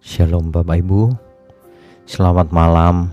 Shalom 0.00 0.48
Bapak 0.48 0.80
Ibu. 0.80 1.12
Selamat 2.08 2.48
malam. 2.56 3.12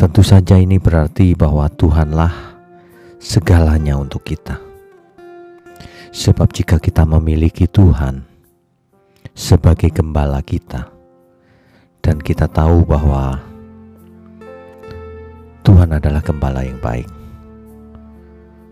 Tentu 0.00 0.24
saja 0.24 0.56
ini 0.56 0.80
berarti 0.80 1.36
bahwa 1.36 1.68
Tuhanlah 1.68 2.45
segalanya 3.26 3.98
untuk 3.98 4.22
kita. 4.22 4.62
Sebab 6.14 6.46
jika 6.54 6.78
kita 6.78 7.02
memiliki 7.02 7.66
Tuhan 7.66 8.22
sebagai 9.34 9.90
gembala 9.90 10.38
kita 10.46 10.86
dan 12.00 12.22
kita 12.22 12.46
tahu 12.46 12.86
bahwa 12.86 13.42
Tuhan 15.66 15.90
adalah 15.98 16.22
gembala 16.22 16.62
yang 16.62 16.78
baik, 16.78 17.10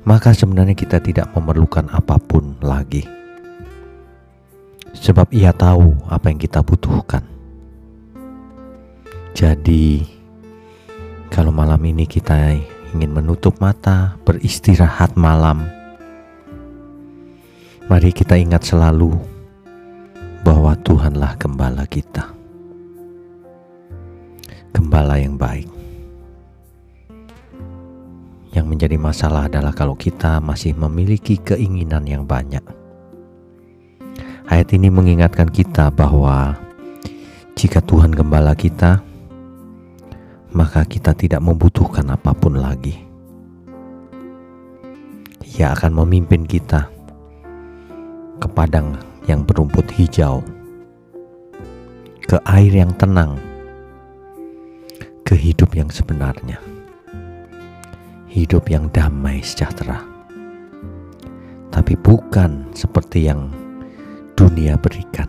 maka 0.06 0.30
sebenarnya 0.30 0.78
kita 0.78 1.02
tidak 1.02 1.34
memerlukan 1.34 1.90
apa 1.90 2.16
pun 2.22 2.54
lagi. 2.62 3.02
Sebab 4.94 5.34
ia 5.34 5.50
tahu 5.50 5.90
apa 6.06 6.30
yang 6.30 6.38
kita 6.38 6.62
butuhkan. 6.62 7.26
Jadi, 9.34 10.06
kalau 11.34 11.50
malam 11.50 11.82
ini 11.82 12.06
kita 12.06 12.54
ingin 12.94 13.10
menutup 13.10 13.58
mata, 13.58 14.14
beristirahat 14.22 15.18
malam, 15.18 15.66
mari 17.90 18.14
kita 18.14 18.38
ingat 18.38 18.62
selalu 18.62 19.18
bahwa 20.46 20.78
Tuhanlah 20.78 21.34
gembala 21.34 21.82
kita. 21.90 22.30
Gembala 24.70 25.18
yang 25.18 25.34
baik. 25.34 25.66
Yang 28.54 28.66
menjadi 28.70 28.96
masalah 29.02 29.50
adalah 29.50 29.74
kalau 29.74 29.98
kita 29.98 30.38
masih 30.38 30.78
memiliki 30.78 31.42
keinginan 31.42 32.06
yang 32.06 32.22
banyak. 32.22 32.62
Ayat 34.46 34.70
ini 34.70 34.86
mengingatkan 34.94 35.50
kita 35.50 35.90
bahwa 35.90 36.54
jika 37.58 37.82
Tuhan 37.82 38.14
gembala 38.14 38.54
kita, 38.54 39.02
maka 40.54 40.86
kita 40.86 41.10
tidak 41.18 41.42
membutuhkan 41.42 42.06
apa 42.14 42.30
pun 42.30 42.54
lagi. 42.54 42.94
Ia 45.58 45.74
akan 45.74 45.98
memimpin 46.02 46.46
kita 46.46 46.86
ke 48.38 48.46
padang 48.54 48.94
yang 49.26 49.42
berumput 49.42 49.90
hijau, 49.98 50.46
ke 52.22 52.38
air 52.46 52.70
yang 52.70 52.94
tenang, 52.94 53.34
ke 55.26 55.34
hidup 55.34 55.74
yang 55.74 55.90
sebenarnya, 55.90 56.62
hidup 58.30 58.70
yang 58.70 58.86
damai 58.94 59.42
sejahtera, 59.42 60.06
tapi 61.74 61.98
bukan 61.98 62.70
seperti 62.74 63.26
yang 63.26 63.50
dunia 64.38 64.78
berikan. 64.78 65.26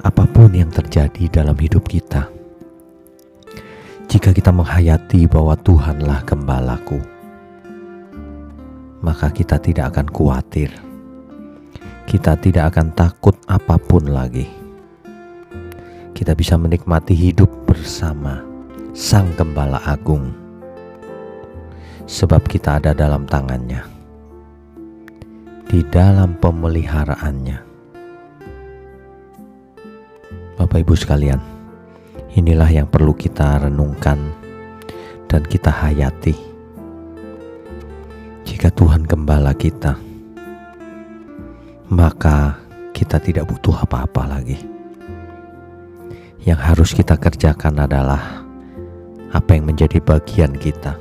Apa 0.00 0.24
pun 0.30 0.54
yang 0.54 0.72
terjadi 0.72 1.28
dalam 1.28 1.54
hidup 1.60 1.84
kita 1.84 2.39
jika 4.10 4.34
kita 4.34 4.50
menghayati 4.50 5.30
bahwa 5.30 5.54
Tuhanlah 5.54 6.26
gembalaku, 6.26 6.98
maka 9.06 9.30
kita 9.30 9.54
tidak 9.62 9.94
akan 9.94 10.10
khawatir. 10.10 10.74
Kita 12.10 12.34
tidak 12.34 12.74
akan 12.74 12.90
takut 12.90 13.38
apa 13.46 13.78
pun 13.78 14.10
lagi. 14.10 14.50
Kita 16.10 16.34
bisa 16.34 16.58
menikmati 16.58 17.14
hidup 17.14 17.46
bersama 17.70 18.42
Sang 18.90 19.30
Gembala 19.38 19.78
Agung, 19.86 20.34
sebab 22.10 22.42
kita 22.50 22.82
ada 22.82 22.90
dalam 22.90 23.30
tangannya, 23.30 23.86
di 25.70 25.86
dalam 25.86 26.34
pemeliharaannya. 26.34 27.58
Bapak, 30.58 30.82
ibu 30.82 30.98
sekalian 30.98 31.49
Inilah 32.30 32.70
yang 32.70 32.86
perlu 32.86 33.10
kita 33.10 33.66
renungkan 33.66 34.30
dan 35.26 35.42
kita 35.42 35.66
hayati. 35.66 36.38
Jika 38.46 38.70
Tuhan 38.70 39.02
gembala 39.02 39.50
kita, 39.50 39.98
maka 41.90 42.54
kita 42.94 43.18
tidak 43.18 43.50
butuh 43.50 43.82
apa-apa 43.82 44.30
lagi. 44.30 44.62
Yang 46.46 46.60
harus 46.62 46.90
kita 46.94 47.18
kerjakan 47.18 47.82
adalah 47.82 48.46
apa 49.34 49.50
yang 49.50 49.66
menjadi 49.66 49.98
bagian 49.98 50.54
kita. 50.54 50.94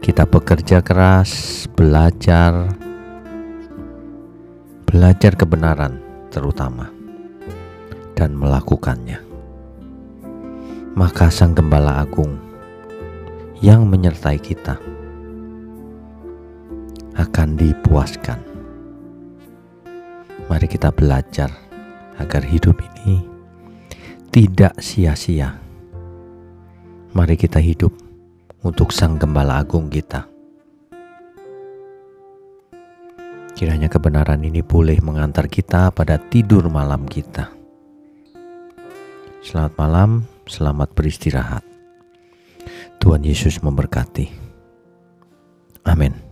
Kita 0.00 0.24
bekerja 0.24 0.80
keras, 0.80 1.64
belajar, 1.68 2.64
belajar 4.88 5.32
kebenaran 5.36 6.00
terutama, 6.32 6.88
dan 8.16 8.32
melakukannya 8.40 9.31
maka 10.92 11.32
Sang 11.32 11.56
Gembala 11.56 12.04
Agung 12.04 12.36
yang 13.64 13.88
menyertai 13.88 14.36
kita 14.36 14.76
akan 17.16 17.48
dipuaskan. 17.56 18.40
Mari 20.52 20.66
kita 20.68 20.92
belajar 20.92 21.48
agar 22.20 22.44
hidup 22.44 22.76
ini 22.84 23.24
tidak 24.28 24.76
sia-sia. 24.84 25.56
Mari 27.16 27.40
kita 27.40 27.56
hidup 27.56 27.92
untuk 28.60 28.92
Sang 28.92 29.16
Gembala 29.16 29.64
Agung 29.64 29.88
kita. 29.88 30.28
Kiranya 33.56 33.88
kebenaran 33.88 34.44
ini 34.44 34.60
boleh 34.60 35.00
mengantar 35.00 35.48
kita 35.48 35.88
pada 35.88 36.20
tidur 36.20 36.68
malam 36.68 37.08
kita. 37.08 37.52
Selamat 39.40 39.74
malam, 39.76 40.10
selamat 40.46 40.94
beristirahat. 40.96 41.64
Tuhan 43.02 43.26
Yesus 43.26 43.58
memberkati. 43.60 44.30
Amin. 45.82 46.31